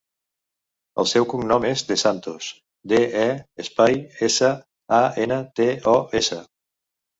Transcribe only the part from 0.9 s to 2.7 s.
El seu cognom és De Santos: